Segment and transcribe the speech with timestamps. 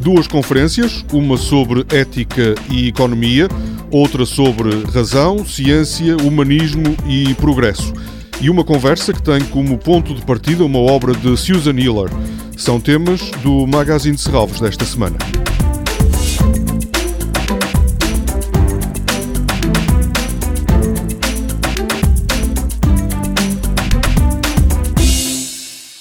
[0.00, 3.48] duas conferências, uma sobre ética e economia,
[3.90, 7.92] outra sobre razão, ciência, humanismo e progresso.
[8.40, 12.10] E uma conversa que tem como ponto de partida uma obra de Susan Hiller.
[12.56, 15.18] São temas do Magazine de Serralves desta semana.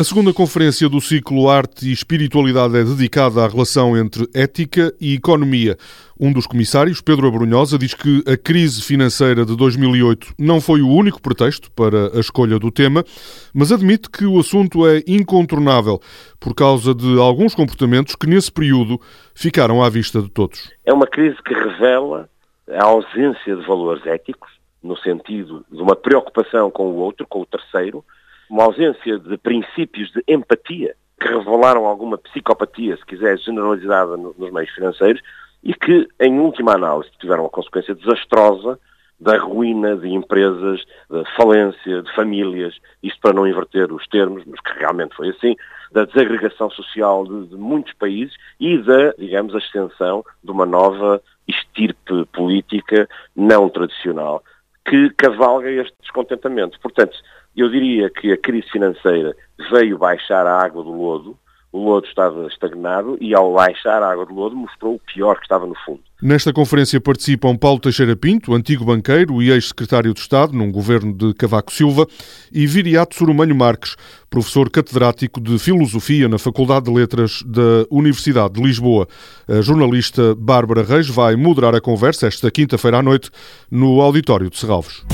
[0.00, 5.12] A segunda conferência do ciclo Arte e Espiritualidade é dedicada à relação entre ética e
[5.14, 5.76] economia.
[6.18, 10.88] Um dos comissários, Pedro Abrunhosa, diz que a crise financeira de 2008 não foi o
[10.88, 13.04] único pretexto para a escolha do tema,
[13.52, 16.00] mas admite que o assunto é incontornável
[16.40, 18.98] por causa de alguns comportamentos que nesse período
[19.34, 20.72] ficaram à vista de todos.
[20.86, 22.26] É uma crise que revela
[22.70, 24.48] a ausência de valores éticos,
[24.82, 28.02] no sentido de uma preocupação com o outro, com o terceiro,
[28.50, 34.70] uma ausência de princípios de empatia que revelaram alguma psicopatia, se quiser, generalizada nos meios
[34.70, 35.22] financeiros
[35.62, 38.78] e que, em última análise, tiveram uma consequência desastrosa
[39.20, 44.58] da ruína de empresas, da falência de famílias, isto para não inverter os termos, mas
[44.60, 45.54] que realmente foi assim,
[45.92, 52.24] da desagregação social de, de muitos países e da, digamos, ascensão de uma nova estirpe
[52.32, 53.06] política
[53.36, 54.42] não tradicional
[54.86, 56.80] que cavalga este descontentamento.
[56.80, 57.16] Portanto,
[57.56, 59.34] eu diria que a crise financeira
[59.70, 61.36] veio baixar a água do lodo,
[61.72, 65.42] o lodo estava estagnado e ao baixar a água do lodo mostrou o pior que
[65.42, 66.00] estava no fundo.
[66.20, 71.32] Nesta conferência participam Paulo Teixeira Pinto, antigo banqueiro e ex-secretário de Estado num governo de
[71.32, 72.06] Cavaco Silva,
[72.52, 73.96] e Viriato Surumanho Marques,
[74.28, 79.06] professor catedrático de Filosofia na Faculdade de Letras da Universidade de Lisboa.
[79.48, 83.30] A jornalista Bárbara Reis vai moderar a conversa esta quinta-feira à noite
[83.70, 85.06] no auditório de Serralvos.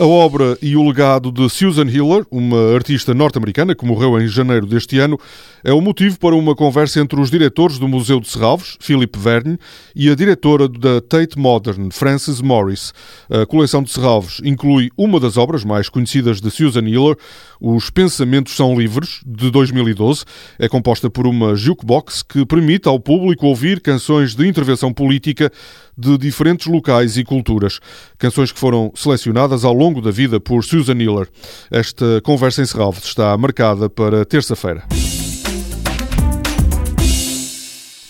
[0.00, 4.64] A obra e o legado de Susan Hiller, uma artista norte-americana que morreu em janeiro
[4.64, 5.20] deste ano,
[5.62, 9.58] é o motivo para uma conversa entre os diretores do Museu de Serralves, Philip Verne,
[9.94, 12.94] e a diretora da Tate Modern, Frances Morris.
[13.28, 17.14] A coleção de Serralves inclui uma das obras mais conhecidas de Susan Hiller,
[17.60, 20.24] Os Pensamentos São Livres, de 2012.
[20.58, 25.52] É composta por uma jukebox que permite ao público ouvir canções de intervenção política
[26.00, 27.78] de diferentes locais e culturas.
[28.16, 31.26] Canções que foram selecionadas ao longo da vida por Susan Hiller.
[31.70, 34.84] Esta conversa em Serralves está marcada para terça-feira.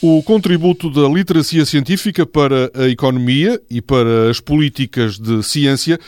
[0.03, 6.01] O contributo da literacia científica para a economia e para as políticas de ciência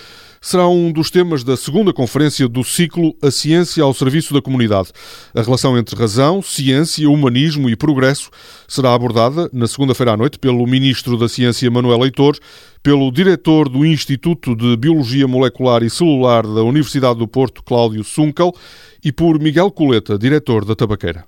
[0.42, 4.88] será um dos temas da segunda conferência do ciclo A Ciência ao Serviço da Comunidade.
[5.32, 8.28] A relação entre razão, ciência, humanismo e progresso
[8.66, 12.36] será abordada na segunda-feira à noite pelo Ministro da Ciência Manuel Leitor,
[12.82, 18.52] pelo Diretor do Instituto de Biologia Molecular e Celular da Universidade do Porto, Cláudio Sunkel,
[19.04, 21.24] e por Miguel Coleta, Diretor da Tabaqueira.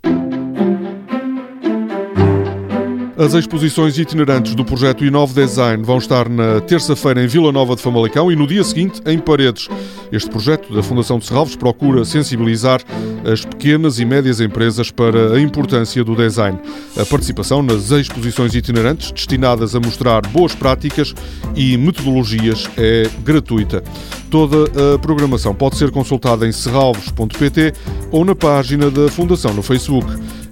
[3.16, 7.82] As exposições itinerantes do projeto Inove Design vão estar na terça-feira em Vila Nova de
[7.82, 9.68] Famalicão e no dia seguinte em Paredes.
[10.10, 12.80] Este projeto da Fundação de Serralves procura sensibilizar
[13.24, 16.58] as pequenas e médias empresas para a importância do design.
[17.00, 21.14] A participação nas exposições itinerantes, destinadas a mostrar boas práticas
[21.54, 23.84] e metodologias, é gratuita.
[24.28, 27.74] Toda a programação pode ser consultada em serralves.pt
[28.10, 30.12] ou na página da Fundação no Facebook.